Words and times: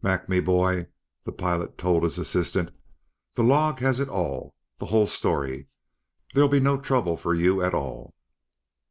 "Mac, 0.00 0.30
me 0.30 0.40
bhoy," 0.40 0.86
the 1.26 1.30
pilot 1.32 1.76
told 1.76 2.04
his 2.04 2.16
assistant, 2.16 2.70
"the 3.34 3.42
log 3.42 3.80
has 3.80 4.00
it 4.00 4.08
all, 4.08 4.54
the 4.78 4.86
whole 4.86 5.06
story. 5.06 5.68
There'll 6.32 6.48
be 6.48 6.58
no 6.58 6.80
trouble 6.80 7.18
for 7.18 7.34
you 7.34 7.60
at 7.60 7.74
all." 7.74 8.14